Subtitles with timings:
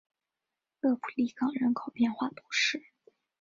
[0.79, 2.83] 勒普利冈人口变化图示